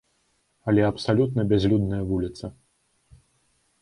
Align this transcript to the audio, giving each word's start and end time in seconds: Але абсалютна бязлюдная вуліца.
Але 0.71 0.81
абсалютна 0.91 1.45
бязлюдная 1.51 2.03
вуліца. 2.13 2.53